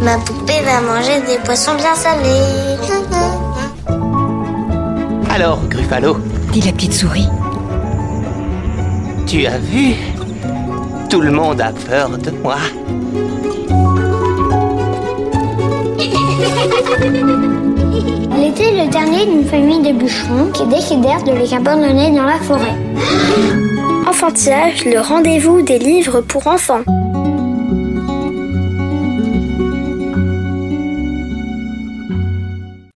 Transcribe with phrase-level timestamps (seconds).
[0.00, 2.78] Ma poupée va manger des poissons bien salés.
[5.28, 6.16] Alors, Gruffalo,
[6.52, 7.28] dit la petite souris.
[9.26, 9.96] tu as vu?
[11.10, 12.56] Tout le monde a peur de moi.
[18.34, 22.38] Elle était le dernier d'une famille de bûcherons qui décidèrent de les abandonner dans la
[22.38, 22.85] forêt.
[24.06, 26.82] Enfantillage, le rendez-vous des livres pour enfants.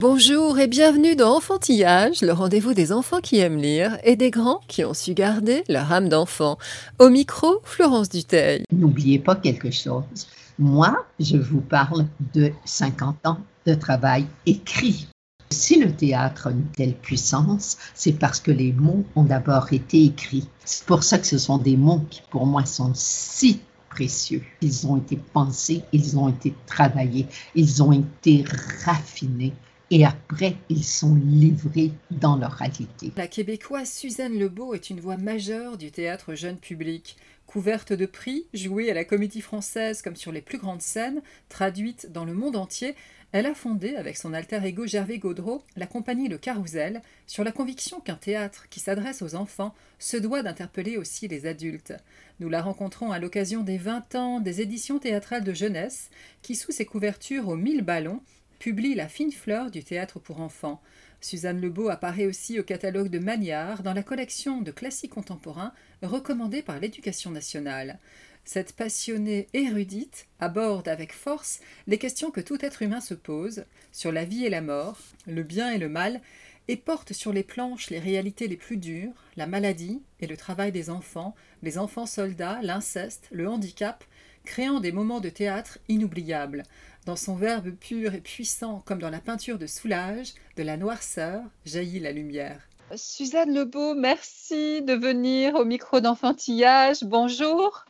[0.00, 4.60] Bonjour et bienvenue dans Enfantillage, le rendez-vous des enfants qui aiment lire et des grands
[4.68, 6.56] qui ont su garder leur âme d'enfant.
[6.98, 8.64] Au micro, Florence Duteil.
[8.72, 10.28] N'oubliez pas quelque chose.
[10.58, 15.08] Moi, je vous parle de 50 ans de travail écrit.
[15.52, 20.04] Si le théâtre a une telle puissance, c'est parce que les mots ont d'abord été
[20.04, 20.48] écrits.
[20.64, 24.42] C'est pour ça que ce sont des mots qui, pour moi, sont si précieux.
[24.60, 28.44] Ils ont été pensés, ils ont été travaillés, ils ont été
[28.84, 29.52] raffinés
[29.90, 33.12] et après, ils sont livrés dans leur réalité.
[33.16, 37.16] La québécoise Suzanne Lebeau est une voix majeure du théâtre jeune public.
[37.50, 42.12] Couverte de prix, jouée à la comédie française comme sur les plus grandes scènes, traduite
[42.12, 42.94] dans le monde entier,
[43.32, 47.50] elle a fondé, avec son alter ego Gervais Gaudreau, la compagnie Le Carrousel, sur la
[47.50, 51.92] conviction qu'un théâtre qui s'adresse aux enfants se doit d'interpeller aussi les adultes.
[52.38, 56.10] Nous la rencontrons à l'occasion des 20 ans des éditions théâtrales de jeunesse,
[56.42, 58.22] qui, sous ses couvertures aux mille ballons,
[58.60, 60.80] publie La fine fleur du théâtre pour enfants.
[61.20, 66.62] Suzanne Lebeau apparaît aussi au catalogue de Magnard dans la collection de classiques contemporains recommandée
[66.62, 67.98] par l'Éducation nationale.
[68.44, 74.12] Cette passionnée érudite aborde avec force les questions que tout être humain se pose sur
[74.12, 76.20] la vie et la mort, le bien et le mal,
[76.68, 80.72] et porte sur les planches les réalités les plus dures, la maladie et le travail
[80.72, 84.04] des enfants, les enfants soldats, l'inceste, le handicap,
[84.44, 86.62] créant des moments de théâtre inoubliables.
[87.06, 91.42] Dans son verbe pur et puissant, comme dans la peinture de Soulage, de la noirceur
[91.64, 92.60] jaillit la lumière.
[92.94, 97.02] Suzanne Lebeau, merci de venir au micro d'enfantillage.
[97.04, 97.86] Bonjour.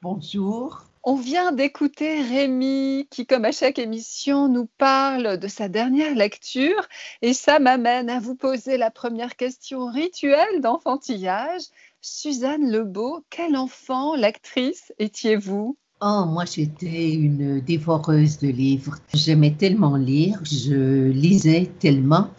[0.00, 0.84] Bonjour.
[1.02, 6.88] On vient d'écouter Rémi qui, comme à chaque émission, nous parle de sa dernière lecture
[7.22, 11.62] et ça m'amène à vous poser la première question rituelle d'enfantillage.
[12.00, 15.76] Suzanne Lebeau, quel enfant, l'actrice, étiez-vous?
[16.02, 18.96] Oh, moi, j'étais une dévoreuse de livres.
[19.12, 22.30] J'aimais tellement lire, je lisais tellement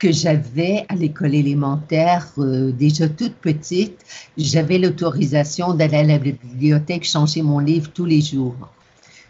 [0.00, 4.04] que j'avais à l'école élémentaire, euh, déjà toute petite,
[4.36, 8.56] j'avais l'autorisation d'aller à la bibliothèque changer mon livre tous les jours.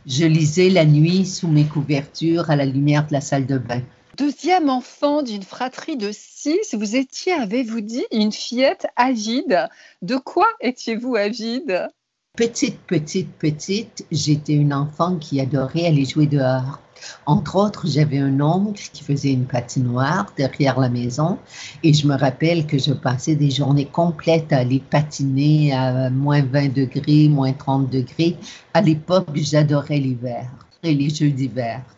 [0.06, 3.82] Je lisais la nuit sous mes couvertures à la lumière de la salle de bain.
[4.16, 9.68] Deuxième enfant d'une fratrie de six, vous étiez, avez-vous dit, une fillette avide.
[10.00, 11.90] De quoi étiez-vous avide?
[12.36, 16.80] Petite, petite, petite, j'étais une enfant qui adorait aller jouer dehors.
[17.26, 21.38] Entre autres, j'avais un oncle qui faisait une patinoire derrière la maison
[21.84, 26.42] et je me rappelle que je passais des journées complètes à aller patiner à moins
[26.42, 28.36] 20 degrés, moins 30 degrés.
[28.72, 30.50] À l'époque, j'adorais l'hiver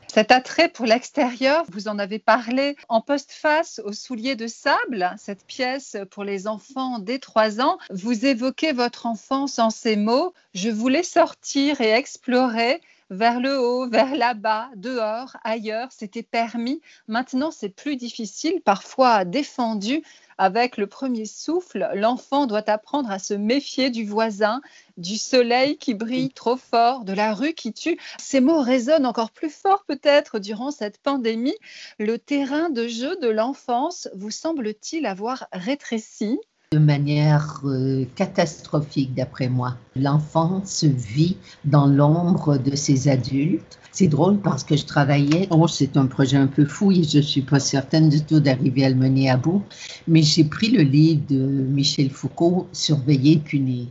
[0.07, 5.45] Cet attrait pour l'extérieur, vous en avez parlé en postface aux souliers de sable, cette
[5.45, 7.79] pièce pour les enfants dès 3 ans.
[7.91, 12.81] Vous évoquez votre enfance en ces mots Je voulais sortir et explorer
[13.11, 16.81] vers le haut, vers là-bas, dehors, ailleurs, c'était permis.
[17.09, 20.03] Maintenant, c'est plus difficile, parfois défendu.
[20.39, 24.61] Avec le premier souffle, l'enfant doit apprendre à se méfier du voisin,
[24.99, 27.99] du soleil qui brille trop fort, de la rue qui tue.
[28.19, 31.57] Ces mots résonnent encore plus fort peut-être durant cette pandémie.
[31.99, 36.39] Le terrain de jeu de l'enfance vous semble-t-il avoir rétréci?
[36.77, 39.77] De manière euh, catastrophique d'après moi.
[39.97, 43.79] L'enfant se vit dans l'ombre de ses adultes.
[43.93, 47.21] C'est drôle parce que je travaillais, oh, c'est un projet un peu fou et je
[47.21, 49.63] suis pas certaine du tout d'arriver à le mener à bout,
[50.07, 53.87] mais j'ai pris le livre de Michel Foucault, Surveiller, punir.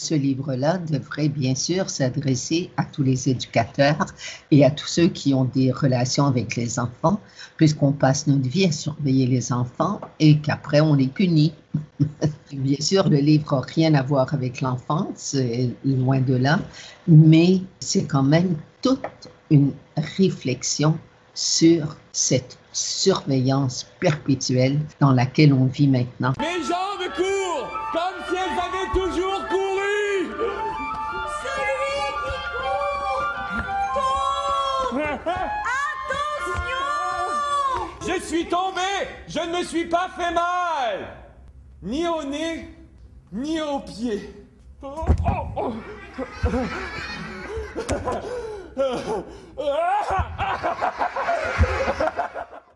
[0.00, 4.06] Ce livre-là devrait bien sûr s'adresser à tous les éducateurs
[4.52, 7.20] et à tous ceux qui ont des relations avec les enfants,
[7.56, 11.52] puisqu'on passe notre vie à surveiller les enfants et qu'après on les punit.
[12.52, 15.36] bien sûr, le livre n'a rien à voir avec l'enfance,
[15.84, 16.60] loin de là,
[17.08, 20.96] mais c'est quand même toute une réflexion
[21.34, 26.34] sur cette surveillance perpétuelle dans laquelle on vit maintenant.
[38.28, 38.80] Suis tombé,
[39.26, 41.16] je ne me suis pas fait mal.
[41.82, 42.68] ni au nez,
[43.32, 44.32] ni aux pieds.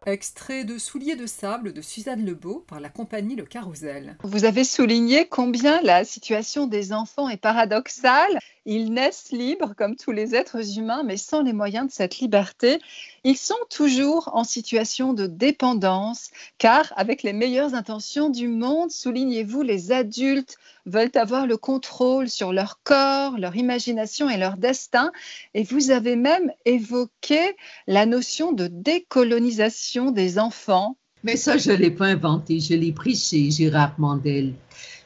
[0.05, 4.17] Extrait de Souliers de sable de Suzanne Lebeau par la compagnie Le Carrousel.
[4.25, 8.41] Vous avez souligné combien la situation des enfants est paradoxale.
[8.67, 12.81] Ils naissent libres comme tous les êtres humains, mais sans les moyens de cette liberté.
[13.23, 19.63] Ils sont toujours en situation de dépendance, car avec les meilleures intentions du monde, soulignez-vous,
[19.63, 25.13] les adultes veulent avoir le contrôle sur leur corps, leur imagination et leur destin.
[25.55, 27.57] Et vous avez même évoqué
[27.87, 30.97] la notion de décolonisation des enfants.
[31.25, 34.55] Mais ça, je ne l'ai pas inventé, je l'ai pris chez Gérard Mandel.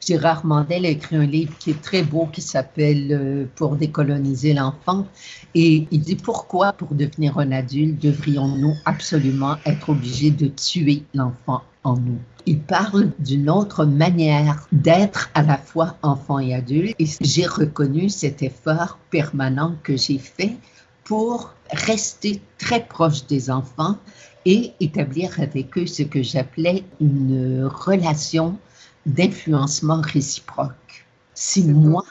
[0.05, 4.53] Gérard Mandel a écrit un livre qui est très beau qui s'appelle euh, Pour décoloniser
[4.53, 5.05] l'enfant.
[5.53, 11.61] Et il dit pourquoi, pour devenir un adulte, devrions-nous absolument être obligés de tuer l'enfant
[11.87, 16.95] en nous il parle d'une autre manière d'être à la fois enfant et adulte.
[16.97, 20.55] Et j'ai reconnu cet effort permanent que j'ai fait
[21.03, 23.97] pour rester très proche des enfants
[24.45, 28.57] et établir avec eux ce que j'appelais une relation
[29.05, 31.05] d'influencement réciproque.
[31.33, 32.05] Si moi,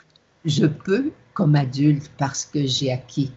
[0.45, 3.33] je peux, comme adulte, parce que j'ai acquis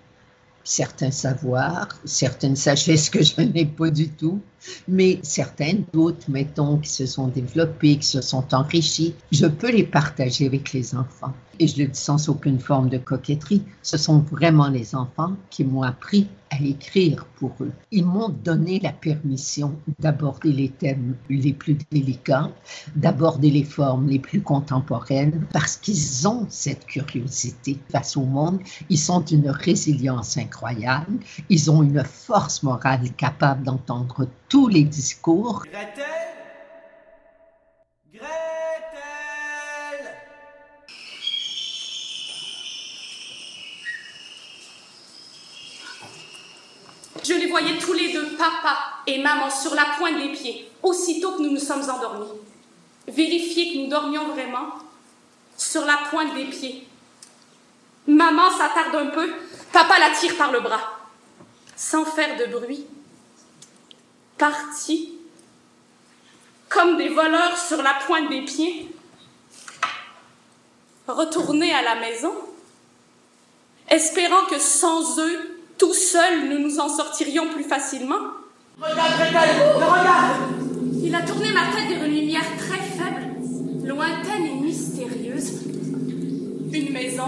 [0.65, 4.41] certains savoirs, certaines sagesses que je n'ai pas du tout,
[4.88, 9.83] mais certaines d'autres, mettons, qui se sont développées, qui se sont enrichies, je peux les
[9.83, 11.33] partager avec les enfants.
[11.59, 15.65] Et je le dis sans aucune forme de coquetterie, ce sont vraiment les enfants qui
[15.65, 17.71] m'ont appris à écrire pour eux.
[17.91, 22.50] Ils m'ont donné la permission d'aborder les thèmes les plus délicats,
[22.95, 28.59] d'aborder les formes les plus contemporaines, parce qu'ils ont cette curiosité face au monde.
[28.89, 31.19] Ils sont d'une résilience incroyable.
[31.50, 35.63] Ils ont une force morale capable d'entendre tous les discours.
[35.72, 36.06] Gretel?
[38.12, 38.25] Gretel?
[47.24, 48.75] Je les voyais tous les deux, papa
[49.06, 52.31] et maman, sur la pointe des pieds, aussitôt que nous nous sommes endormis.
[53.07, 54.69] Vérifier que nous dormions vraiment
[55.56, 56.88] sur la pointe des pieds.
[58.07, 59.31] Maman s'attarde un peu,
[59.72, 61.00] papa la tire par le bras,
[61.75, 62.88] sans faire de bruit.
[64.39, 65.13] Partis,
[66.69, 68.89] comme des voleurs sur la pointe des pieds,
[71.07, 72.31] retournés à la maison,
[73.89, 78.19] espérant que sans eux, tout seuls, nous nous en sortirions plus facilement.
[78.80, 80.38] Regarde, Gretel Regarde
[81.03, 83.36] Il a tourné ma tête vers une lumière très faible,
[83.86, 85.63] lointaine et mystérieuse.
[86.71, 87.27] Une maison.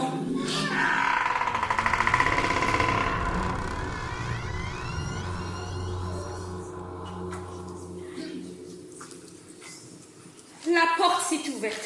[11.62, 11.86] Ouverte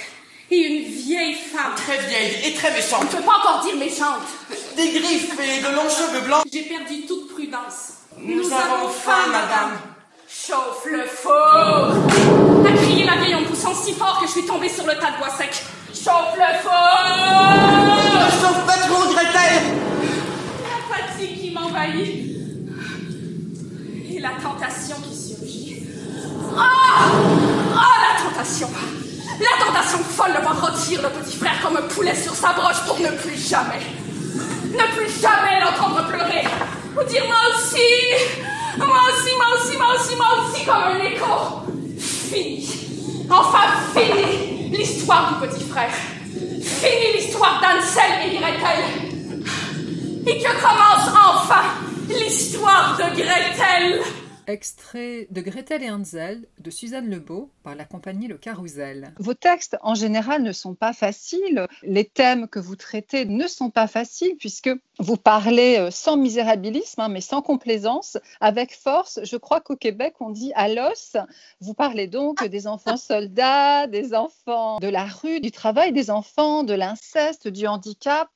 [0.52, 1.74] et une vieille femme.
[1.76, 3.10] Très vieille et très On ne méchante.
[3.10, 4.22] peut pas encore dire méchante.
[4.78, 6.44] Des griffes et de longs cheveux blancs.
[6.52, 7.94] J'ai perdu toute prudence.
[8.20, 9.78] Nous avons faim, madame.
[10.30, 14.70] Chauffe le four a crié la vieille en poussant si fort que je suis tombée
[14.70, 15.52] sur le tas de bois sec.
[15.94, 16.72] Chauffe le four
[18.42, 19.64] Chauffe pas trop, Gretel
[20.64, 22.26] La fatigue qui m'envahit.
[24.12, 25.84] Et la tentation qui surgit.
[26.58, 27.12] Ah
[27.76, 28.70] Ah, la tentation
[29.40, 32.82] La tentation folle de voir rôtir le petit frère comme un poulet sur sa broche
[32.88, 33.82] pour ne plus jamais,
[34.72, 36.46] ne plus jamais l'entendre pleurer.
[36.98, 37.80] Ou dire moi aussi,
[38.78, 41.62] moi aussi, moi aussi, moi aussi, moi aussi, comme un écho.
[42.00, 43.26] Fini.
[43.30, 45.92] Enfin fini l'histoire du petit frère.
[46.32, 48.86] Fini l'histoire d'Ansel et Gretel.
[50.28, 51.64] Et que commence enfin
[52.10, 54.02] l'histoire de Gretel.
[54.48, 59.14] Extrait de Gretel et Hansel de Suzanne Lebeau par la compagnie Le Carrousel.
[59.18, 61.66] Vos textes, en général, ne sont pas faciles.
[61.84, 67.02] Les thèmes que vous traitez ne sont pas faciles puisque vous parlez euh, sans misérabilisme,
[67.02, 69.20] hein, mais sans complaisance, avec force.
[69.24, 71.18] Je crois qu'au Québec, on dit à l'os.
[71.60, 76.64] Vous parlez donc des enfants soldats, des enfants de la rue, du travail des enfants,
[76.64, 78.30] de l'inceste, du handicap.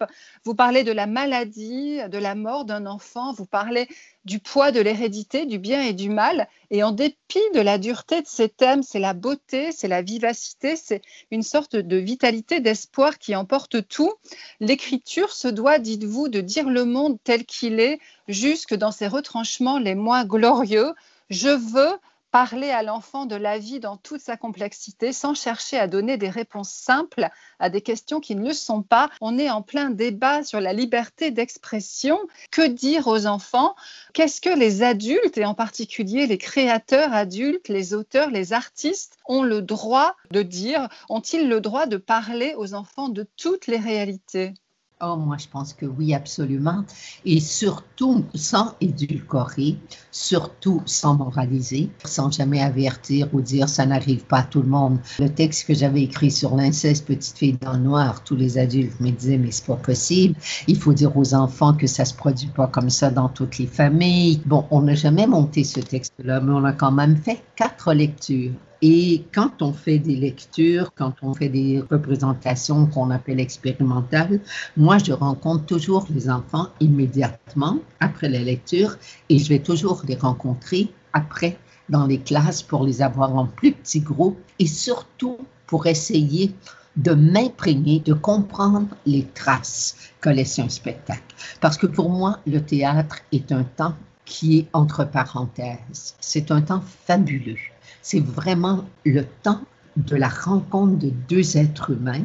[0.43, 3.33] Vous parlez de la maladie, de la mort d'un enfant.
[3.33, 3.87] Vous parlez
[4.25, 6.47] du poids de l'hérédité, du bien et du mal.
[6.71, 10.75] Et en dépit de la dureté de ces thèmes, c'est la beauté, c'est la vivacité,
[10.75, 14.13] c'est une sorte de vitalité, d'espoir qui emporte tout.
[14.59, 19.79] L'écriture se doit, dites-vous, de dire le monde tel qu'il est, jusque dans ses retranchements
[19.79, 20.93] les moins glorieux.
[21.29, 21.99] Je veux
[22.31, 26.29] parler à l'enfant de la vie dans toute sa complexité sans chercher à donner des
[26.29, 29.09] réponses simples à des questions qui ne le sont pas.
[29.21, 32.19] On est en plein débat sur la liberté d'expression.
[32.51, 33.75] Que dire aux enfants?
[34.13, 39.43] Qu'est-ce que les adultes, et en particulier les créateurs adultes, les auteurs, les artistes, ont
[39.43, 40.87] le droit de dire?
[41.09, 44.53] Ont-ils le droit de parler aux enfants de toutes les réalités?
[45.01, 46.83] Oh, moi, je pense que oui, absolument.
[47.23, 49.77] Et surtout sans édulcorer,
[50.11, 54.99] surtout sans moraliser, sans jamais avertir ou dire ça n'arrive pas à tout le monde.
[55.19, 58.99] Le texte que j'avais écrit sur l'inceste, petite fille dans le noir, tous les adultes
[58.99, 60.35] me disaient, mais c'est pas possible.
[60.67, 63.67] Il faut dire aux enfants que ça se produit pas comme ça dans toutes les
[63.67, 64.41] familles.
[64.45, 68.51] Bon, on n'a jamais monté ce texte-là, mais on a quand même fait quatre lectures.
[68.81, 74.39] Et quand on fait des lectures, quand on fait des représentations qu'on appelle expérimentales,
[74.77, 78.95] moi, je rencontre toujours les enfants immédiatement après la lecture
[79.27, 81.57] et je vais toujours les rencontrer après
[81.89, 86.53] dans les classes pour les avoir en plus petits groupes et surtout pour essayer
[86.95, 91.35] de m'imprégner, de comprendre les traces que laisse un spectacle.
[91.59, 93.95] Parce que pour moi, le théâtre est un temps
[94.25, 96.15] qui est entre parenthèses.
[96.19, 97.57] C'est un temps fabuleux
[98.01, 99.61] c'est vraiment le temps
[99.97, 102.23] de la rencontre de deux êtres humains,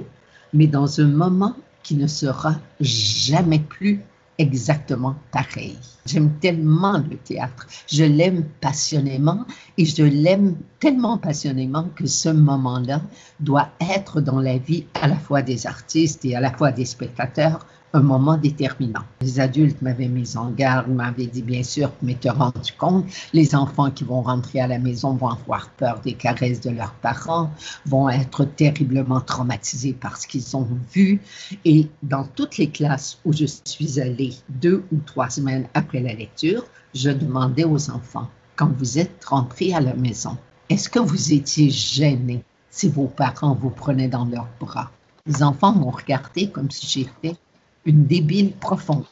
[0.53, 4.01] mais dans un moment qui ne sera jamais plus
[4.39, 5.79] exactement pareil.
[6.07, 9.45] J'aime tellement le théâtre, je l'aime passionnément
[9.79, 13.01] et je l'aime tellement passionnément que ce moment-là
[13.41, 16.85] doit être dans la vie à la fois des artistes et à la fois des
[16.85, 19.05] spectateurs un moment déterminant.
[19.21, 23.55] Les adultes m'avaient mis en garde, m'avaient dit bien sûr, mais te rendu compte, les
[23.55, 27.51] enfants qui vont rentrer à la maison vont avoir peur des caresses de leurs parents,
[27.87, 31.21] vont être terriblement traumatisés par ce qu'ils ont vu.
[31.65, 36.15] Et dans toutes les classes où je suis allée deux ou trois semaines après la
[36.15, 40.37] lecture, je demandais aux enfants, quand vous êtes rentrés à la maison,
[40.69, 44.91] est-ce que vous étiez gênés si vos parents vous prenaient dans leurs bras?
[45.27, 47.37] Les enfants m'ont regardé comme si j'étais
[47.85, 49.05] une débile profonde.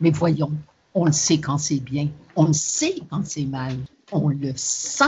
[0.00, 0.52] mais voyons,
[0.94, 3.76] on le sait quand c'est bien, on le sait quand c'est mal,
[4.12, 5.04] on le sent.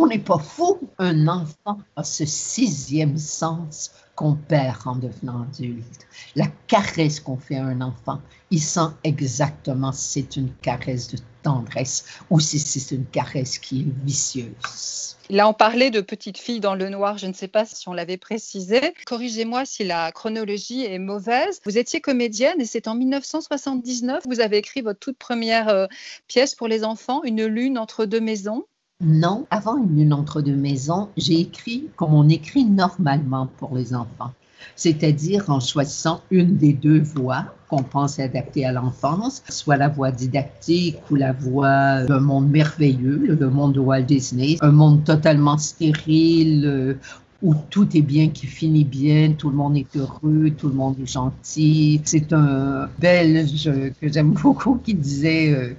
[0.00, 0.78] On n'est pas fou.
[0.98, 6.06] Un enfant a ce sixième sens qu'on perd en devenant adulte.
[6.36, 8.20] La caresse qu'on fait à un enfant,
[8.52, 13.80] il sent exactement si c'est une caresse de tendresse ou si c'est une caresse qui
[13.80, 15.16] est vicieuse.
[15.30, 17.92] Là, on parlait de petite fille dans le noir, je ne sais pas si on
[17.92, 18.80] l'avait précisé.
[19.04, 21.60] Corrigez-moi si la chronologie est mauvaise.
[21.64, 25.86] Vous étiez comédienne et c'est en 1979 que vous avez écrit votre toute première euh,
[26.28, 28.64] pièce pour les enfants, Une lune entre deux maisons.
[29.00, 33.94] Non, avant Une lune entre deux maisons, j'ai écrit comme on écrit normalement pour les
[33.94, 34.32] enfants.
[34.74, 40.10] C'est-à-dire en choisissant une des deux voies qu'on pense adapter à l'enfance, soit la voie
[40.10, 45.58] didactique ou la voie d'un monde merveilleux, le monde de Walt Disney, un monde totalement
[45.58, 46.98] stérile
[47.42, 50.96] où tout est bien, qui finit bien, tout le monde est heureux, tout le monde
[51.00, 52.00] est gentil.
[52.04, 55.74] C'est un Belge que j'aime beaucoup qui disait euh,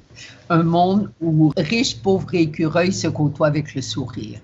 [0.50, 4.40] un monde où riches, pauvres et écureuils se côtoient avec le sourire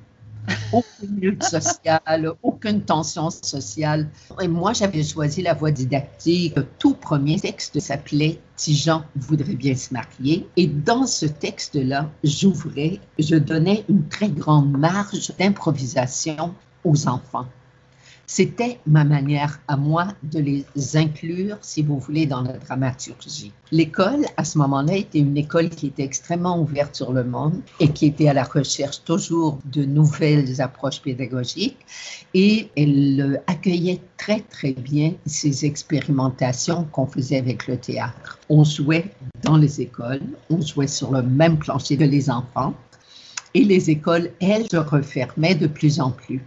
[0.73, 4.07] aucune lutte sociale, aucune tension sociale.
[4.41, 6.55] Et moi, j'avais choisi la voie didactique.
[6.55, 10.47] Le tout premier texte s'appelait Tijan voudrait bien se marier.
[10.55, 16.53] Et dans ce texte-là, j'ouvrais, je donnais une très grande marge d'improvisation
[16.85, 17.47] aux enfants.
[18.27, 20.65] C'était ma manière à moi de les
[20.95, 23.51] inclure, si vous voulez, dans la dramaturgie.
[23.71, 27.89] L'école, à ce moment-là, était une école qui était extrêmement ouverte sur le monde et
[27.89, 31.77] qui était à la recherche toujours de nouvelles approches pédagogiques
[32.33, 38.39] et elle accueillait très, très bien ces expérimentations qu'on faisait avec le théâtre.
[38.49, 39.13] On jouait
[39.43, 42.73] dans les écoles, on jouait sur le même plancher que les enfants
[43.53, 46.41] et les écoles, elles, se refermaient de plus en plus.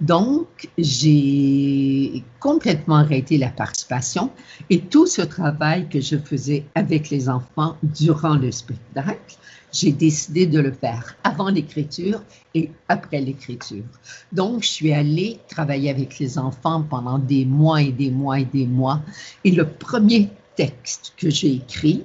[0.00, 4.30] Donc, j'ai complètement arrêté la participation
[4.70, 9.36] et tout ce travail que je faisais avec les enfants durant le spectacle,
[9.72, 12.22] j'ai décidé de le faire avant l'écriture
[12.54, 13.84] et après l'écriture.
[14.32, 18.44] Donc, je suis allée travailler avec les enfants pendant des mois et des mois et
[18.46, 19.00] des mois.
[19.44, 22.04] Et le premier texte que j'ai écrit,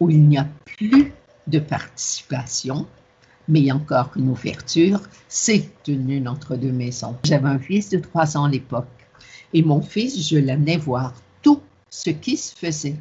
[0.00, 1.12] où il n'y a plus
[1.46, 2.86] de participation,
[3.48, 7.16] mais il y a encore une ouverture, c'est une entre deux maisons.
[7.24, 8.86] J'avais un fils de trois ans à l'époque
[9.54, 12.96] et mon fils, je l'amenais voir tout ce qui se faisait.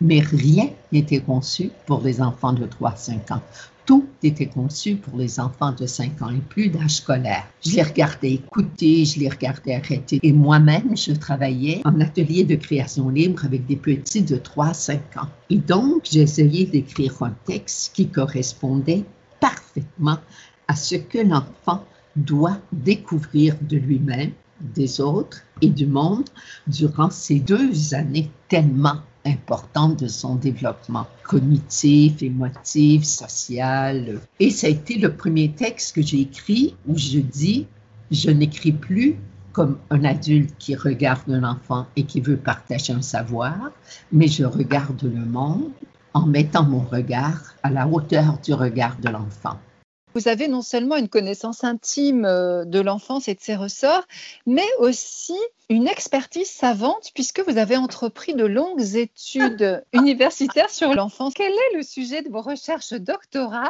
[0.00, 3.42] Mais rien n'était conçu pour les enfants de 3-5 ans.
[3.86, 7.46] Tout était conçu pour les enfants de 5 ans et plus d'âge scolaire.
[7.64, 10.20] Je les regardais écouter, je les regardais arrêter.
[10.22, 14.98] Et moi-même, je travaillais en atelier de création libre avec des petits de 3 5
[15.16, 15.28] ans.
[15.50, 19.04] Et donc, essayé d'écrire un texte qui correspondait
[19.46, 20.18] parfaitement
[20.66, 21.84] à ce que l'enfant
[22.16, 26.28] doit découvrir de lui-même, des autres et du monde
[26.66, 34.20] durant ces deux années tellement importantes de son développement cognitif, émotif, social.
[34.40, 37.66] Et ça a été le premier texte que j'ai écrit où je dis,
[38.10, 39.16] je n'écris plus
[39.52, 43.70] comme un adulte qui regarde un enfant et qui veut partager un savoir,
[44.12, 45.70] mais je regarde le monde
[46.16, 49.58] en mettant mon regard à la hauteur du regard de l'enfant.
[50.14, 54.04] Vous avez non seulement une connaissance intime euh, de l'enfance et de ses ressorts,
[54.46, 55.36] mais aussi
[55.68, 61.34] une expertise savante puisque vous avez entrepris de longues études universitaires sur l'enfance.
[61.34, 63.68] Quel est le sujet de vos recherches doctorales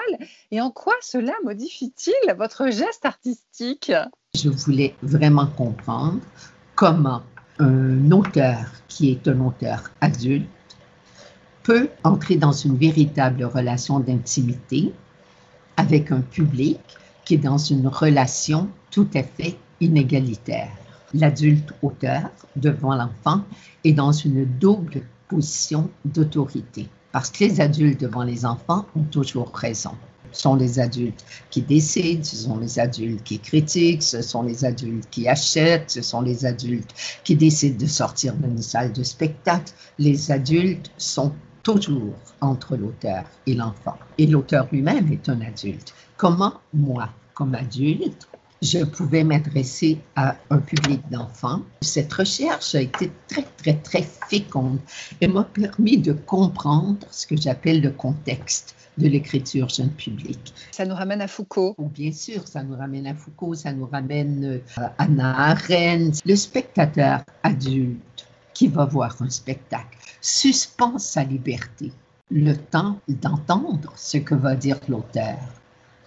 [0.53, 3.91] et en quoi cela modifie-t-il votre geste artistique?
[4.37, 6.21] Je voulais vraiment comprendre
[6.77, 7.23] comment
[7.59, 10.47] un auteur qui est un auteur adulte
[11.67, 14.93] peut entrer dans une véritable relation d'intimité
[15.77, 16.79] avec un public
[17.25, 20.71] qui est dans une relation tout à fait inégalitaire.
[21.13, 23.43] L'adulte auteur devant l'enfant
[23.83, 29.51] est dans une double position d'autorité parce que les adultes devant les enfants ont toujours
[29.53, 29.91] raison.
[30.31, 34.65] Ce sont les adultes qui décident, ce sont les adultes qui critiquent, ce sont les
[34.65, 36.95] adultes qui achètent, ce sont les adultes
[37.25, 39.73] qui décident de sortir d'une salle de spectacle.
[39.99, 41.33] Les adultes sont
[41.67, 43.99] toujours entre l'auteur et l'enfant.
[44.19, 45.95] Et l'auteur lui-même est un adulte.
[46.17, 48.29] Comment moi, comme adulte,
[48.63, 51.63] je pouvais m'adresser à un public d'enfants?
[51.81, 54.79] Cette recherche a été très, très, très féconde
[55.21, 60.55] et m'a permis de comprendre ce que j'appelle le contexte de l'écriture jeune public.
[60.71, 61.75] Ça nous ramène à Foucault.
[61.79, 66.21] Oh, bien sûr, ça nous ramène à Foucault, ça nous ramène à euh, Anna Arendt.
[66.25, 68.26] Le spectateur adulte
[68.57, 71.93] qui va voir un spectacle suspend sa liberté,
[72.31, 75.37] le temps d'entendre ce que va dire l'auteur.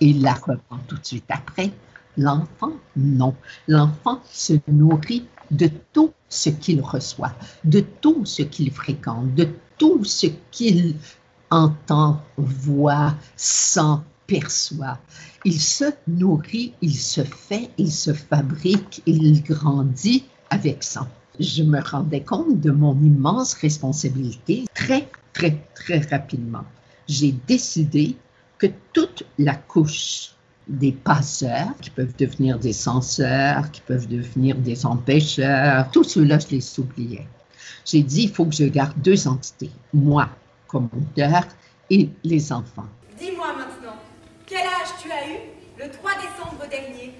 [0.02, 1.72] Et la reprend tout de suite après.
[2.18, 3.36] L'enfant, non.
[3.68, 10.04] L'enfant se nourrit de tout ce qu'il reçoit, de tout ce qu'il fréquente, de tout
[10.04, 10.96] ce qu'il
[11.52, 14.98] entend, voit, sent, perçoit.
[15.46, 21.08] Il se nourrit, il se fait, il se fabrique, il grandit avec ça
[21.40, 26.66] je me rendais compte de mon immense responsabilité très, très, très rapidement.
[27.08, 28.18] J'ai décidé
[28.58, 30.32] que toute la couche
[30.68, 36.48] des passeurs, qui peuvent devenir des censeurs, qui peuvent devenir des empêcheurs, tout cela, je
[36.50, 37.28] les oubliais.
[37.86, 40.30] J'ai dit, il faut que je garde deux entités, moi
[40.68, 41.44] comme auteur
[41.90, 42.86] et les enfants.
[43.18, 43.98] Dis-moi maintenant,
[44.46, 45.40] quel âge tu as eu
[45.80, 47.16] le 3 décembre dernier?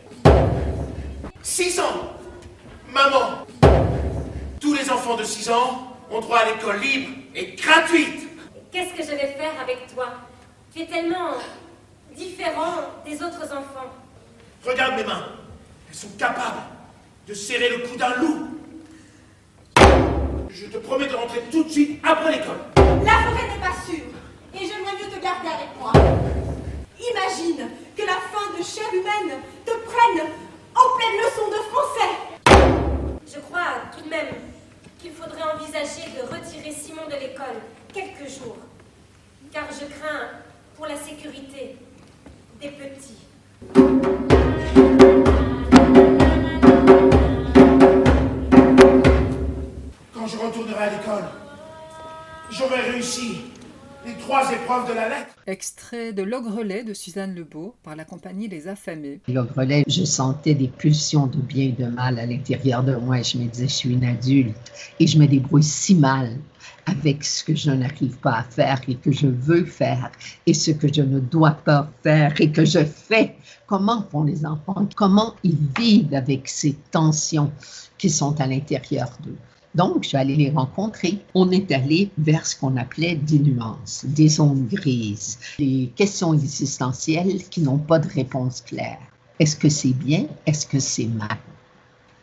[1.42, 2.14] 6 ans
[2.94, 3.48] Maman
[4.60, 8.28] tous les enfants de 6 ans ont droit à l'école libre et gratuite.
[8.72, 10.08] Qu'est-ce que je vais faire avec toi?
[10.74, 11.32] Tu es tellement
[12.16, 13.90] différent des autres enfants.
[14.66, 15.26] Regarde mes mains.
[15.90, 16.62] Elles sont capables
[17.28, 18.48] de serrer le cou d'un loup.
[20.50, 22.60] Je te promets de rentrer tout de suite après l'école.
[23.06, 24.04] La forêt n'est pas sûre.
[24.54, 25.94] Et j'aimerais mieux te garder avec moi.
[27.00, 30.28] Imagine que la fin de chair humaine te prenne
[30.76, 32.29] en pleine leçon de français.
[33.32, 34.34] Je crois tout de même
[34.98, 37.62] qu'il faudrait envisager de retirer Simon de l'école
[37.94, 38.58] quelques jours,
[39.52, 40.30] car je crains
[40.76, 41.78] pour la sécurité
[42.60, 43.20] des petits.
[50.16, 51.30] Quand je retournerai à l'école,
[52.50, 53.49] j'aurai réussi
[54.06, 55.36] les trois épreuves de la lettre.
[55.46, 59.20] Extrait de L'Ogrelet de Suzanne Lebeau par la compagnie Les Affamés.
[59.28, 63.24] L'Ogrelet, je sentais des pulsions de bien et de mal à l'intérieur de moi et
[63.24, 64.56] je me disais, je suis une adulte
[65.00, 66.38] et je me débrouille si mal
[66.86, 70.12] avec ce que je n'arrive pas à faire et que je veux faire
[70.46, 73.36] et ce que je ne dois pas faire et que je fais.
[73.68, 74.88] Comment font les enfants?
[74.96, 77.52] Comment ils vivent avec ces tensions
[77.98, 79.38] qui sont à l'intérieur d'eux?
[79.76, 81.20] Donc, je suis allée les rencontrer.
[81.36, 87.44] On est allé vers ce qu'on appelait des nuances, des zones grises, des questions existentielles
[87.50, 89.00] qui n'ont pas de réponse claire.
[89.40, 90.26] Est-ce que c'est bien?
[90.46, 91.38] Est-ce que c'est mal?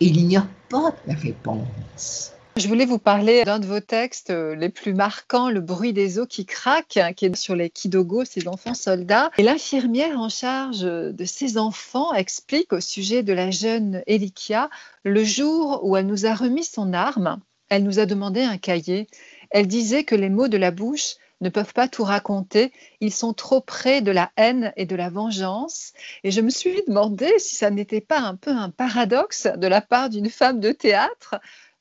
[0.00, 2.36] Il n'y a pas de réponse.
[2.57, 6.19] Je voulais vous parler d'un de vos textes euh, les plus marquants, Le bruit des
[6.19, 9.31] os qui craquent, qui est sur les Kidogo, ces enfants soldats.
[9.37, 14.71] Et l'infirmière en charge de ces enfants explique au sujet de la jeune Elikia,
[15.03, 19.07] le jour où elle nous a remis son arme, elle nous a demandé un cahier.
[19.51, 23.35] Elle disait que les mots de la bouche ne peuvent pas tout raconter, ils sont
[23.35, 25.92] trop près de la haine et de la vengeance.
[26.25, 29.83] Et je me suis demandé si ça n'était pas un peu un paradoxe de la
[29.83, 31.35] part d'une femme de théâtre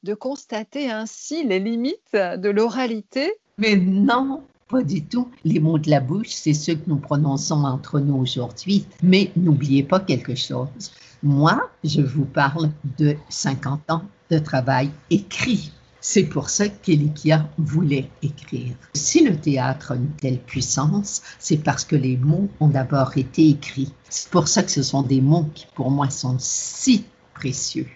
[0.05, 5.29] de constater ainsi les limites de l'oralité Mais non, Pas du tout.
[5.43, 8.85] Les mots de la bouche, c'est ceux que nous prononçons entre nous aujourd'hui.
[9.01, 10.91] Mais n'oubliez pas quelque chose.
[11.23, 15.71] Moi, je vous parle de 50 ans de travail écrit.
[16.01, 18.75] C'est pour ça qu'Elikia voulait écrire.
[18.93, 23.49] Si le théâtre a une telle puissance, c'est parce que les mots ont d'abord été
[23.49, 23.91] écrits.
[24.07, 27.87] C'est pour ça que ce sont des mots qui, pour moi, sont si précieux.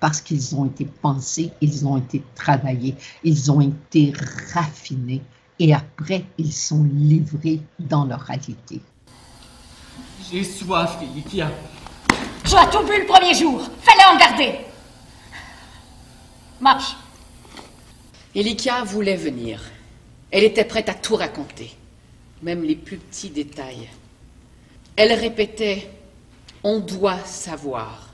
[0.00, 4.12] Parce qu'ils ont été pensés, ils ont été travaillés, ils ont été
[4.54, 5.22] raffinés
[5.58, 8.80] et après, ils sont livrés dans leur réalité.
[10.30, 11.50] J'ai soif, Elikia.
[12.44, 13.60] Tu as tout bu le premier jour.
[13.82, 14.58] Fais-le en garder.
[16.60, 16.96] Marche.
[18.34, 19.60] Elikia voulait venir.
[20.30, 21.76] Elle était prête à tout raconter,
[22.42, 23.88] même les plus petits détails.
[24.96, 25.90] Elle répétait
[26.62, 28.09] On doit savoir.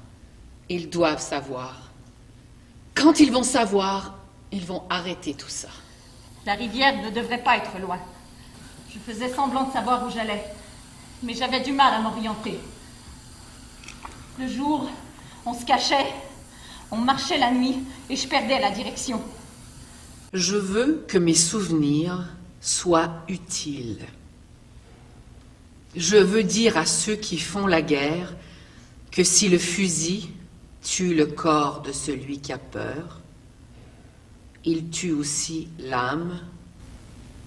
[0.68, 1.90] Ils doivent savoir.
[2.94, 4.18] Quand ils vont savoir,
[4.50, 5.68] ils vont arrêter tout ça.
[6.44, 7.98] La rivière ne devrait pas être loin.
[8.90, 10.44] Je faisais semblant de savoir où j'allais,
[11.22, 12.58] mais j'avais du mal à m'orienter.
[14.38, 14.88] Le jour,
[15.44, 16.06] on se cachait,
[16.90, 17.76] on marchait la nuit
[18.08, 19.22] et je perdais la direction.
[20.32, 22.28] Je veux que mes souvenirs
[22.60, 24.04] soient utiles.
[25.94, 28.34] Je veux dire à ceux qui font la guerre
[29.10, 30.28] que si le fusil
[30.86, 33.20] tue le corps de celui qui a peur,
[34.64, 36.38] il tue aussi l'âme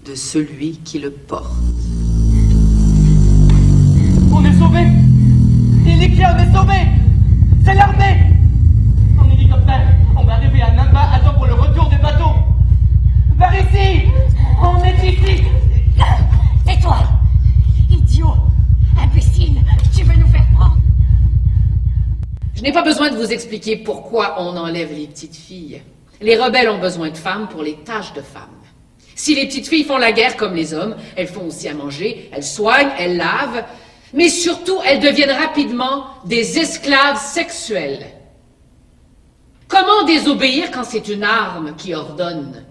[0.04, 1.50] de celui qui le porte.
[4.30, 4.88] On est sauvés.
[5.86, 6.86] Elikia, on est sauvés
[7.64, 8.30] C'est l'armée.
[9.18, 12.34] En hélicoptère, on va arriver à Namba à temps pour le retour des bateaux.
[13.38, 14.02] Par ici.
[14.62, 15.42] On est ici
[16.70, 16.98] Et toi
[17.88, 18.34] Idiot
[19.00, 19.62] Imbécile
[19.96, 20.76] Tu veux nous faire prendre
[22.60, 25.80] Je n'ai pas besoin de vous expliquer pourquoi on enlève les petites filles.
[26.20, 28.50] Les rebelles ont besoin de femmes pour les tâches de femmes.
[29.14, 32.28] Si les petites filles font la guerre comme les hommes, elles font aussi à manger,
[32.34, 33.64] elles soignent, elles lavent,
[34.12, 38.04] mais surtout elles deviennent rapidement des esclaves sexuels.
[39.66, 42.66] Comment désobéir quand c'est une arme qui ordonne?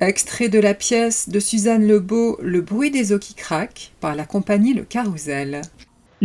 [0.00, 4.26] Extrait de la pièce de Suzanne Lebeau, Le bruit des eaux qui craquent, par la
[4.26, 5.62] compagnie Le Carrousel.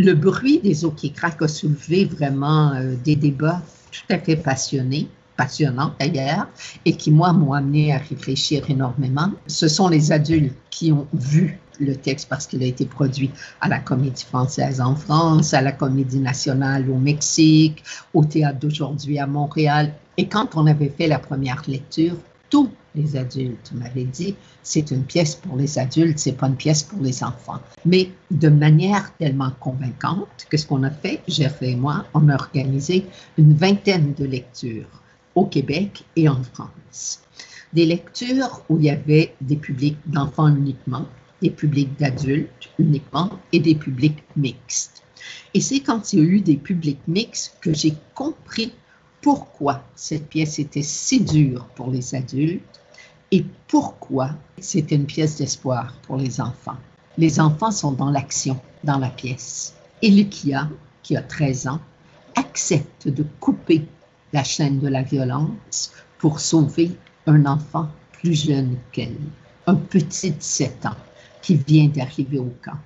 [0.00, 4.36] Le bruit des eaux qui craquent a soulevé vraiment euh, des débats tout à fait
[4.36, 6.46] passionnés passionnants d'ailleurs,
[6.84, 9.32] et qui, moi, m'ont amené à réfléchir énormément.
[9.48, 13.30] Ce sont les adultes qui ont vu le texte parce qu'il a été produit
[13.60, 17.82] à la Comédie française en France, à la Comédie nationale au Mexique,
[18.14, 19.92] au Théâtre d'aujourd'hui à Montréal.
[20.16, 22.14] Et quand on avait fait la première lecture,
[22.50, 26.82] tous les adultes m'avaient dit c'est une pièce pour les adultes, c'est pas une pièce
[26.82, 27.60] pour les enfants.
[27.84, 32.34] Mais de manière tellement convaincante que ce qu'on a fait, Jeff et moi, on a
[32.34, 33.06] organisé
[33.36, 34.88] une vingtaine de lectures
[35.34, 37.20] au Québec et en France.
[37.72, 41.06] Des lectures où il y avait des publics d'enfants uniquement,
[41.42, 45.02] des publics d'adultes uniquement et des publics mixtes.
[45.54, 48.72] Et c'est quand il y a eu des publics mixtes que j'ai compris
[49.20, 52.80] pourquoi cette pièce était si dure pour les adultes
[53.30, 56.76] et pourquoi c'était une pièce d'espoir pour les enfants.
[57.16, 59.74] Les enfants sont dans l'action, dans la pièce.
[60.02, 60.68] Et Lucia,
[61.02, 61.80] qui a 13 ans,
[62.36, 63.86] accepte de couper
[64.32, 66.92] la chaîne de la violence pour sauver
[67.26, 69.16] un enfant plus jeune qu'elle,
[69.66, 70.96] un petit de 7 ans
[71.42, 72.78] qui vient d'arriver au camp.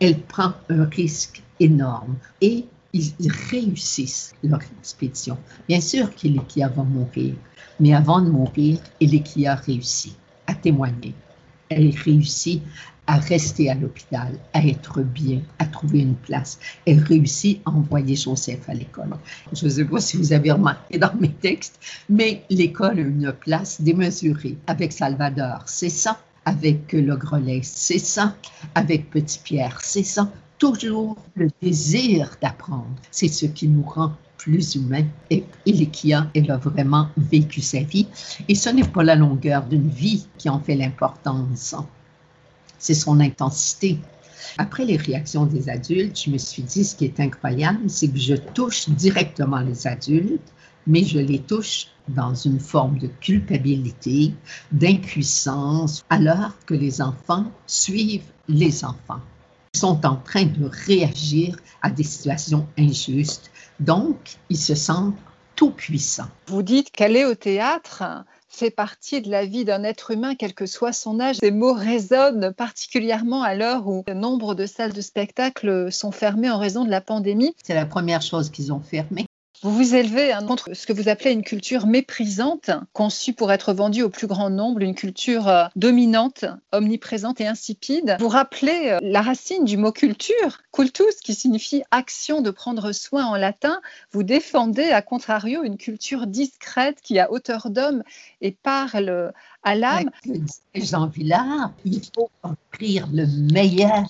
[0.00, 5.38] Elle prend un risque énorme et ils réussissent leur expédition.
[5.68, 7.34] Bien sûr qu'Elikia va mourir,
[7.80, 11.14] mais avant de mourir, Elikia réussit à témoigner.
[11.68, 12.62] Elle réussit
[13.06, 16.58] à rester à l'hôpital, à être bien, à trouver une place.
[16.86, 19.10] Elle réussit à envoyer Joseph à l'école.
[19.52, 21.78] Je ne sais pas si vous avez remarqué dans mes textes,
[22.08, 26.20] mais l'école a une place démesurée avec Salvador, c'est ça.
[26.44, 28.36] Avec le Grelet, c'est ça.
[28.76, 30.30] Avec Petit Pierre, c'est ça.
[30.58, 32.96] Toujours le désir d'apprendre.
[33.10, 35.06] C'est ce qui nous rend plus humains.
[35.30, 38.06] Et Ilikia, elle a vraiment vécu sa vie.
[38.48, 41.74] Et ce n'est pas la longueur d'une vie qui en fait l'importance
[42.78, 43.98] c'est son intensité.
[44.58, 48.18] Après les réactions des adultes, je me suis dit, ce qui est incroyable, c'est que
[48.18, 50.52] je touche directement les adultes,
[50.86, 54.32] mais je les touche dans une forme de culpabilité,
[54.70, 59.20] d'impuissance, alors que les enfants suivent les enfants.
[59.76, 64.16] Sont en train de réagir à des situations injustes, donc
[64.48, 65.14] ils se sentent
[65.54, 66.30] tout puissants.
[66.46, 68.02] Vous dites qu'aller au théâtre,
[68.48, 71.36] fait partie de la vie d'un être humain, quel que soit son âge.
[71.36, 76.58] Ces mots résonnent particulièrement à l'heure où nombre de salles de spectacle sont fermées en
[76.58, 77.54] raison de la pandémie.
[77.62, 79.26] C'est la première chose qu'ils ont fermée.
[79.62, 83.72] Vous vous élevez hein, contre ce que vous appelez une culture méprisante, conçue pour être
[83.72, 88.16] vendue au plus grand nombre, une culture euh, dominante, omniprésente et insipide.
[88.20, 93.24] Vous rappelez euh, la racine du mot culture, cultus, qui signifie action de prendre soin
[93.24, 93.80] en latin.
[94.12, 98.02] Vous défendez, à contrario, une culture discrète qui a hauteur d'homme
[98.40, 100.10] et parle à l'âme.
[100.74, 104.04] Jean Villard, il faut offrir le meilleur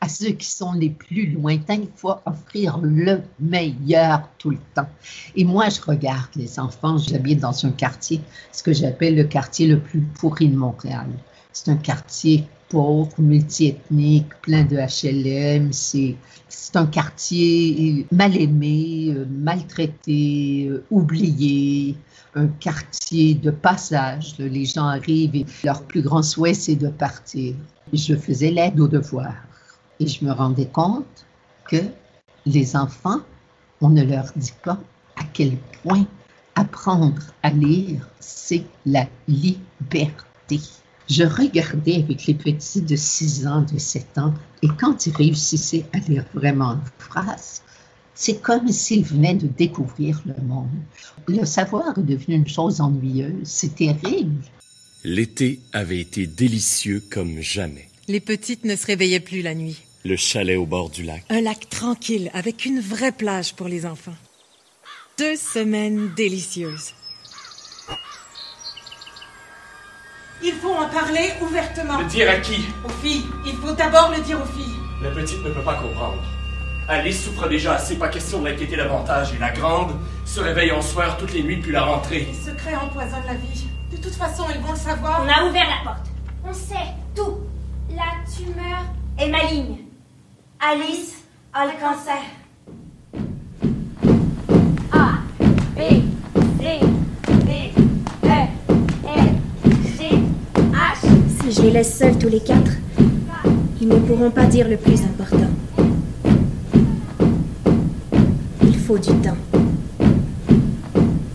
[0.00, 4.88] à ceux qui sont les plus lointains, il faut offrir le meilleur tout le temps.
[5.36, 8.20] Et moi, je regarde les enfants, j'habite dans un quartier,
[8.52, 11.06] ce que j'appelle le quartier le plus pourri de Montréal.
[11.52, 15.72] C'est un quartier pauvre, multiethnique, plein de HLM.
[15.72, 16.16] C'est,
[16.48, 21.96] c'est un quartier mal aimé, maltraité, oublié,
[22.34, 24.36] un quartier de passage.
[24.38, 27.54] Les gens arrivent et leur plus grand souhait, c'est de partir.
[27.92, 29.49] Je faisais l'aide aux devoirs.
[30.00, 31.26] Et je me rendais compte
[31.68, 31.82] que
[32.46, 33.20] les enfants,
[33.80, 34.80] on ne leur dit pas
[35.16, 36.06] à quel point
[36.54, 40.60] apprendre à lire, c'est la liberté.
[41.08, 45.84] Je regardais avec les petits de 6 ans, de 7 ans, et quand ils réussissaient
[45.92, 47.62] à lire vraiment une phrase,
[48.14, 50.68] c'est comme s'ils venaient de découvrir le monde.
[51.26, 54.42] Le savoir est devenu une chose ennuyeuse, c'est terrible.
[55.04, 57.88] L'été avait été délicieux comme jamais.
[58.08, 59.82] Les petites ne se réveillaient plus la nuit.
[60.02, 61.24] Le chalet au bord du lac.
[61.28, 64.16] Un lac tranquille avec une vraie plage pour les enfants.
[65.18, 66.94] Deux semaines délicieuses.
[70.42, 71.98] Il faut en parler ouvertement.
[71.98, 72.64] Le dire à qui?
[72.82, 73.26] Aux filles.
[73.44, 74.74] Il faut d'abord le dire aux filles.
[75.02, 76.22] La petite ne peut pas comprendre.
[76.88, 79.34] Alice souffre déjà assez, pas question de l'inquiéter davantage.
[79.34, 79.92] Et la grande
[80.24, 82.26] se réveille en soir toutes les nuits depuis la rentrée.
[82.26, 83.66] Les secrets empoisonnent la vie.
[83.92, 85.22] De toute façon, ils vont le savoir.
[85.22, 86.06] On a ouvert la porte.
[86.42, 87.40] On sait tout.
[87.90, 88.84] La tumeur
[89.18, 89.89] est maligne.
[90.62, 91.14] Alice
[91.54, 92.20] a le cancer.
[94.92, 95.20] A,
[95.74, 95.80] B,
[96.60, 96.80] C,
[97.46, 97.72] D,
[98.24, 99.18] E, F,
[99.98, 100.18] G,
[100.70, 100.98] H.
[101.40, 102.72] Si je les laisse seuls tous les quatre,
[103.80, 105.48] ils ne pourront pas dire le plus important.
[108.62, 109.38] Il faut du temps.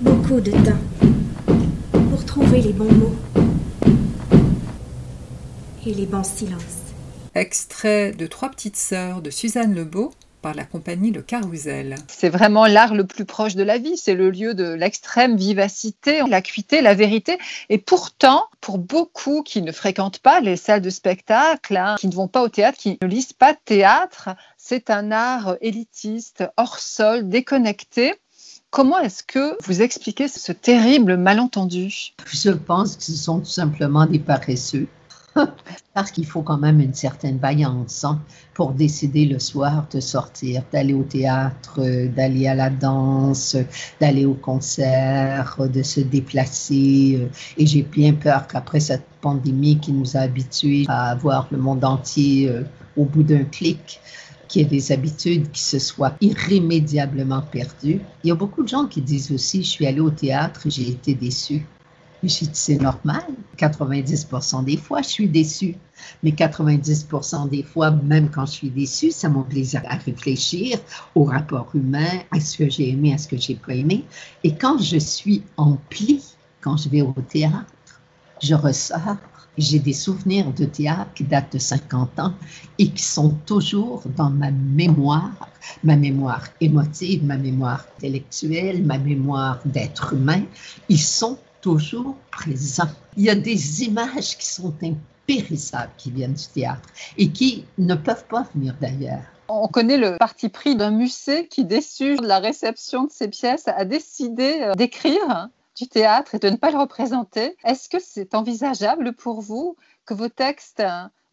[0.01, 0.81] Beaucoup de temps.
[2.11, 3.15] Pour trouver les bons mots.
[5.83, 6.94] Et les bons silences.
[7.35, 11.95] Extrait de Trois petites sœurs de Suzanne Lebeau par la compagnie Le Carrousel.
[12.07, 16.21] C'est vraiment l'art le plus proche de la vie, c'est le lieu de l'extrême vivacité,
[16.29, 17.37] l'acuité, la vérité.
[17.67, 22.15] Et pourtant, pour beaucoup qui ne fréquentent pas les salles de spectacle, hein, qui ne
[22.15, 26.79] vont pas au théâtre, qui ne lisent pas de théâtre, c'est un art élitiste, hors
[26.79, 28.13] sol, déconnecté.
[28.69, 32.13] Comment est-ce que vous expliquez ce terrible malentendu?
[32.25, 34.87] Je pense que ce sont tout simplement des paresseux.
[35.93, 38.21] Parce qu'il faut quand même une certaine vaillance hein,
[38.53, 43.57] pour décider le soir de sortir, d'aller au théâtre, d'aller à la danse,
[43.99, 47.19] d'aller au concert, de se déplacer.
[47.21, 51.57] euh, Et j'ai bien peur qu'après cette pandémie qui nous a habitués à voir le
[51.57, 52.63] monde entier euh,
[52.95, 53.99] au bout d'un clic,
[54.47, 58.01] qu'il y ait des habitudes qui se soient irrémédiablement perdues.
[58.23, 60.89] Il y a beaucoup de gens qui disent aussi, je suis allé au théâtre j'ai
[60.89, 61.65] été déçu.
[62.25, 63.23] Mais j'ai dit, c'est normal.
[63.55, 65.75] 90% des fois, je suis déçue.
[66.23, 70.79] Mais 90% des fois, même quand je suis déçue, ça m'oblige à réfléchir
[71.13, 74.05] au rapport humain, à ce que j'ai aimé, à ce que j'ai pas aimé.
[74.43, 76.23] Et quand je suis emplie,
[76.61, 78.01] quand je vais au théâtre,
[78.41, 79.17] je ressors.
[79.59, 82.33] J'ai des souvenirs de théâtre qui datent de 50 ans
[82.79, 85.47] et qui sont toujours dans ma mémoire,
[85.83, 90.41] ma mémoire émotive, ma mémoire intellectuelle, ma mémoire d'être humain.
[90.89, 92.91] Ils sont toujours présents.
[93.17, 97.95] Il y a des images qui sont impérissables qui viennent du théâtre et qui ne
[97.95, 99.23] peuvent pas venir d'ailleurs.
[99.47, 103.67] On connaît le parti pris d'un musée qui, déçu de la réception de ses pièces,
[103.67, 107.58] a décidé euh, d'écrire du théâtre et de ne pas le représenter.
[107.65, 109.75] Est-ce que c'est envisageable pour vous
[110.06, 110.84] que vos textes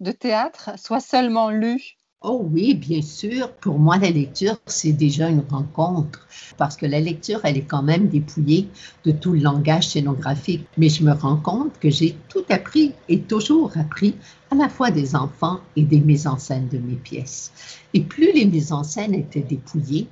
[0.01, 3.51] de théâtre soient seulement lus Oh oui, bien sûr.
[3.51, 7.83] Pour moi, la lecture, c'est déjà une rencontre parce que la lecture, elle est quand
[7.83, 8.69] même dépouillée
[9.05, 10.65] de tout le langage scénographique.
[10.77, 14.15] Mais je me rends compte que j'ai tout appris et toujours appris
[14.53, 17.51] à la fois des enfants et des mises en scène de mes pièces.
[17.93, 20.07] Et plus les mises en scène étaient dépouillées,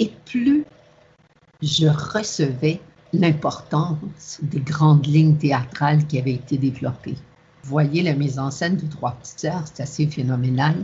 [0.00, 0.64] et plus
[1.62, 2.80] je recevais
[3.12, 7.16] l'importance des grandes lignes théâtrales qui avaient été développées.
[7.68, 10.74] Voyez la mise en scène de Trois sœurs, c'est assez phénoménal.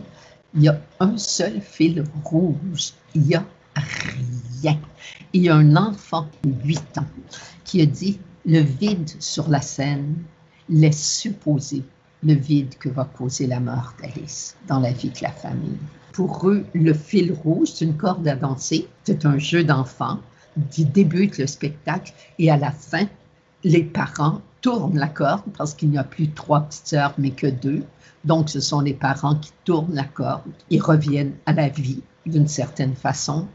[0.54, 2.92] Il y a un seul fil rouge.
[3.14, 3.44] Il n'y a
[3.74, 4.78] rien.
[5.32, 7.06] Il y a un enfant de 8 ans
[7.64, 10.16] qui a dit le vide sur la scène
[10.68, 11.82] laisse supposer
[12.22, 15.78] le vide que va causer la mort d'Alice dans la vie de la famille.
[16.12, 20.20] Pour eux, le fil rouge, c'est une corde à danser, c'est un jeu d'enfant
[20.70, 23.06] qui débute le spectacle et à la fin,
[23.64, 27.46] les parents tournent la corde parce qu'il n'y a plus trois petites sœurs mais que
[27.46, 27.82] deux.
[28.24, 30.42] Donc, ce sont les parents qui tournent la corde.
[30.70, 33.46] Ils reviennent à la vie d'une certaine façon.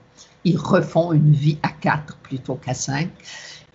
[0.43, 3.09] Ils refont une vie à quatre plutôt qu'à cinq.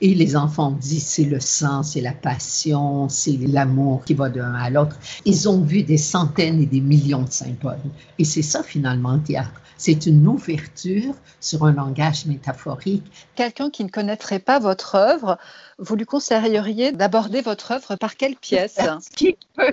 [0.06, 4.52] Et les enfants disent c'est le sang, c'est la passion, c'est l'amour qui va d'un
[4.52, 4.98] à l'autre.
[5.24, 7.80] Ils ont vu des centaines et des millions de symboles.
[8.18, 9.62] Et c'est ça finalement le théâtre.
[9.78, 13.02] C'est une ouverture sur un langage métaphorique.
[13.34, 15.38] Quelqu'un qui ne connaîtrait pas votre œuvre,
[15.78, 18.76] vous lui conseilleriez d'aborder votre œuvre par quelle pièce?
[19.16, 19.72] Qui peut?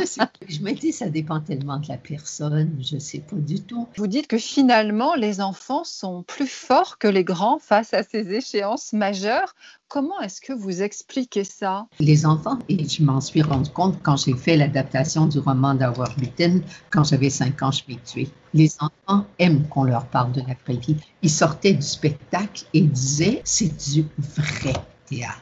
[0.00, 3.36] Je, sais, je me dis, ça dépend tellement de la personne, je ne sais pas
[3.36, 3.88] du tout.
[3.96, 8.32] Vous dites que finalement, les enfants sont plus forts que les grands face à ces
[8.32, 9.54] échéances majeures.
[9.88, 11.86] Comment est-ce que vous expliquez ça?
[12.00, 16.12] Les enfants, et je m'en suis rendu compte quand j'ai fait l'adaptation du roman d'Howard
[16.18, 18.28] Witten, quand j'avais 5 ans, je m'ai tué.
[18.54, 20.96] Les enfants aiment qu'on leur parle de la vraie vie.
[21.22, 24.74] Ils sortaient du spectacle et disaient, c'est du vrai
[25.08, 25.40] théâtre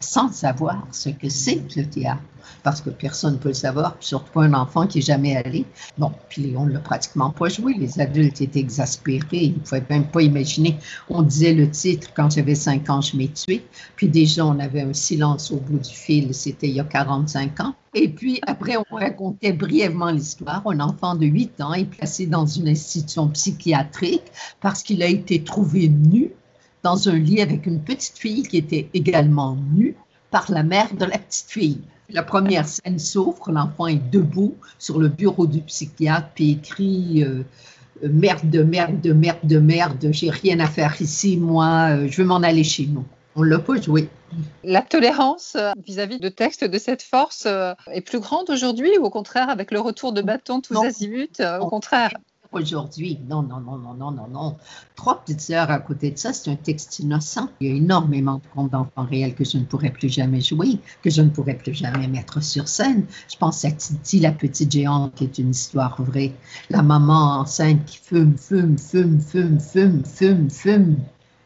[0.00, 2.22] sans savoir ce que c'est le théâtre,
[2.62, 5.64] parce que personne ne peut le savoir, surtout un enfant qui n'est jamais allé.
[5.96, 7.74] Bon, puis on ne l'a pratiquement pas joué.
[7.74, 10.78] Les adultes étaient exaspérés, ils ne pouvaient même pas imaginer.
[11.08, 13.64] On disait le titre quand j'avais 5 ans, je m'ai tué.
[13.96, 17.60] Puis déjà, on avait un silence au bout du fil, c'était il y a 45
[17.60, 17.74] ans.
[17.94, 20.62] Et puis après, on racontait brièvement l'histoire.
[20.66, 24.30] Un enfant de 8 ans est placé dans une institution psychiatrique
[24.60, 26.32] parce qu'il a été trouvé nu
[26.82, 29.96] dans un lit avec une petite fille qui était également nue
[30.30, 31.80] par la mère de la petite fille.
[32.10, 37.44] La première scène s'ouvre, l'enfant est debout sur le bureau du psychiatre, puis écrit euh,
[38.02, 42.64] Merde, merde, merde, merde, j'ai rien à faire ici, moi, euh, je veux m'en aller
[42.64, 43.04] chez nous.
[43.36, 44.08] On l'a pas joué.
[44.64, 47.46] La tolérance euh, vis-à-vis de textes de cette force
[47.92, 51.66] est plus grande aujourd'hui ou au contraire, avec le retour de bâton tous azimuts, au
[51.66, 52.12] contraire?
[52.52, 53.18] Aujourd'hui.
[53.28, 54.56] Non, non, non, non, non, non, non.
[54.96, 57.48] Trois petites heures à côté de ça, c'est un texte innocent.
[57.60, 60.78] Il y a énormément de contes d'enfants réels que je ne pourrais plus jamais jouer,
[61.02, 63.04] que je ne pourrais plus jamais mettre sur scène.
[63.30, 66.32] Je pense à Titi, la petite géante, qui est une histoire vraie.
[66.70, 70.96] La maman enceinte qui fume, fume, fume, fume, fume, fume, fume,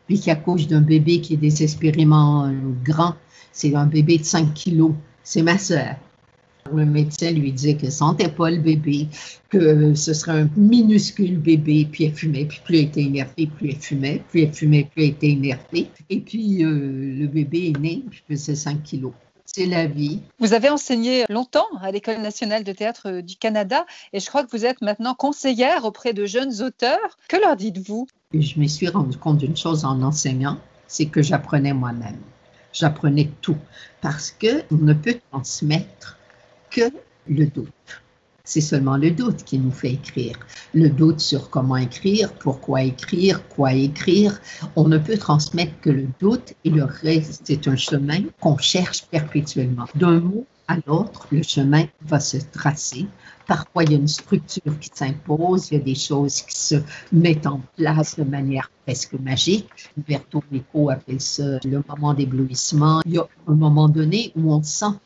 [0.07, 2.53] puis qui accouche d'un bébé qui est désespérément euh,
[2.85, 3.15] grand.
[3.53, 4.93] C'est un bébé de 5 kilos.
[5.25, 5.97] C'est ma sœur.
[6.73, 9.09] Le médecin lui disait que sentait pas le bébé,
[9.49, 13.71] que ce serait un minuscule bébé, puis elle fumait, puis plus elle était énervée, plus
[13.71, 15.91] elle fumait, plus elle fumait, plus elle était énervée.
[16.11, 16.71] Et puis euh,
[17.19, 19.13] le bébé est né, puis faisait 5 kilos.
[19.45, 20.23] C'est la vie.
[20.39, 24.51] Vous avez enseigné longtemps à l'École nationale de théâtre du Canada et je crois que
[24.51, 27.19] vous êtes maintenant conseillère auprès de jeunes auteurs.
[27.29, 28.07] Que leur dites-vous?
[28.33, 32.19] Je me suis rendu compte d'une chose en enseignant, c'est que j'apprenais moi-même.
[32.73, 33.59] J'apprenais tout
[34.01, 36.19] parce que on ne peut transmettre
[36.73, 36.91] que
[37.29, 37.69] le doute.
[38.45, 40.37] C'est seulement le doute qui nous fait écrire.
[40.75, 44.41] Le doute sur comment écrire, pourquoi écrire, quoi écrire.
[44.75, 49.05] On ne peut transmettre que le doute et le reste, c'est un chemin qu'on cherche
[49.07, 49.85] perpétuellement.
[49.95, 53.07] D'un mot à l'autre, le chemin va se tracer.
[53.47, 56.77] Parfois, il y a une structure qui s'impose, il y a des choses qui se
[57.13, 59.69] mettent en place de manière presque magique.
[59.97, 63.03] Berto Nico appelle ça le moment d'éblouissement.
[63.07, 64.97] Il y a un moment donné où on sent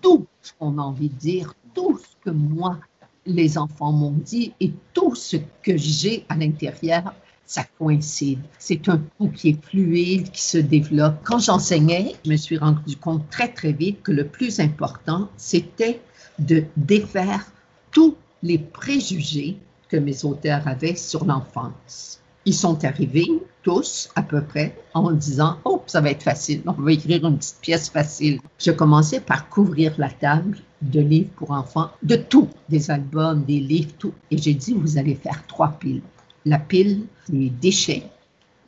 [0.00, 2.78] tout ce qu'on a envie de dire, tout ce que moi,
[3.26, 8.38] les enfants m'ont dit et tout ce que j'ai à l'intérieur, ça coïncide.
[8.58, 11.16] C'est un tout qui est fluide, qui se développe.
[11.24, 16.00] Quand j'enseignais, je me suis rendu compte très, très vite que le plus important, c'était
[16.38, 17.44] de défaire
[17.90, 19.58] tous les préjugés
[19.88, 22.20] que mes auteurs avaient sur l'enfance.
[22.44, 23.28] Ils sont arrivés
[23.62, 27.38] tous à peu près en disant Oh, ça va être facile, on va écrire une
[27.38, 28.40] petite pièce facile.
[28.58, 33.60] Je commençais par couvrir la table de livres pour enfants, de tout, des albums, des
[33.60, 34.14] livres, tout.
[34.30, 36.02] Et j'ai dit Vous allez faire trois piles.
[36.46, 38.04] La pile des déchets,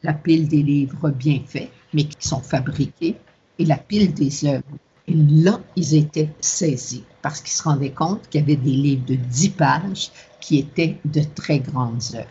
[0.02, 3.16] la pile des livres bien faits, mais qui sont fabriqués,
[3.58, 4.78] et la pile des œuvres.
[5.08, 9.04] Et là, ils étaient saisis parce qu'ils se rendaient compte qu'il y avait des livres
[9.06, 12.26] de 10 pages qui étaient de très grandes œuvres.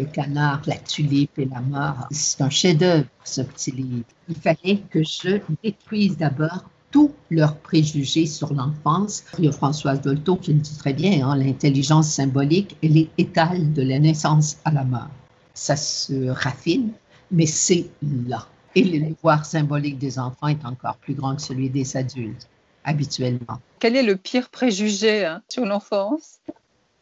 [0.00, 4.06] Le canard, la tulipe et la mort, c'est un chef-d'œuvre, ce petit livre.
[4.30, 9.24] Il fallait que je détruise d'abord tous leurs préjugés sur l'enfance.
[9.38, 13.10] Il y a Françoise Dolto qui le dit très bien, hein, l'intelligence symbolique, elle est
[13.18, 15.10] étale de la naissance à la mort.
[15.52, 16.92] Ça se raffine,
[17.30, 18.46] mais c'est là.
[18.74, 22.48] Et le pouvoir symbolique des enfants est encore plus grand que celui des adultes,
[22.84, 23.60] habituellement.
[23.80, 26.38] Quel est le pire préjugé hein, sur l'enfance?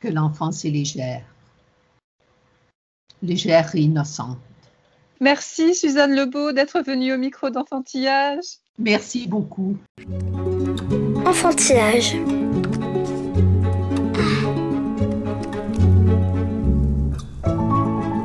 [0.01, 1.23] Que l'enfance est légère.
[3.23, 4.39] Légère et innocente.
[5.21, 8.45] Merci Suzanne Lebeau d'être venue au micro d'enfantillage.
[8.79, 9.77] Merci beaucoup.
[11.27, 12.17] Enfantillage.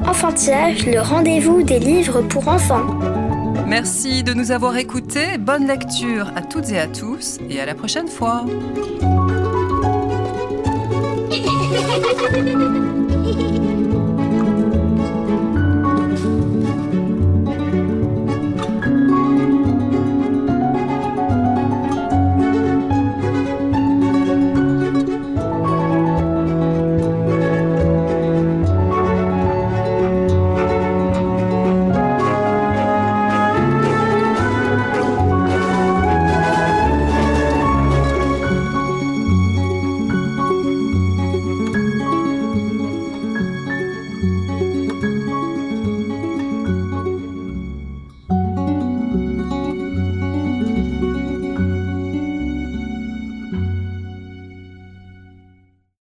[0.06, 2.86] Enfantillage, le rendez-vous des livres pour enfants.
[3.68, 5.40] Merci de nous avoir écoutés.
[5.40, 8.46] Bonne lecture à toutes et à tous et à la prochaine fois.